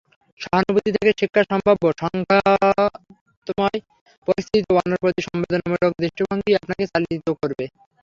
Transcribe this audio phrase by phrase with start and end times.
[0.39, 3.79] সহানুভূতি থেকে শিক্ষাসম্ভাব্য সংঘাতময়
[4.27, 7.65] পরিস্থিতিতে অন্যের প্রতি সমবেদনামূলক দৃষ্টিভঙ্গিই আপনাকে চালিত করবে।